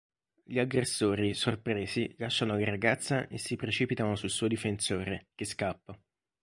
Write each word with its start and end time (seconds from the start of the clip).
Gli 0.43 0.57
aggressori, 0.57 1.35
sorpresi, 1.35 2.15
lasciano 2.17 2.57
la 2.57 2.65
ragazza 2.65 3.27
e 3.27 3.37
si 3.37 3.55
precipitano 3.55 4.15
sul 4.15 4.31
suo 4.31 4.47
difensore, 4.47 5.27
che 5.35 5.45
scappa. 5.45 5.95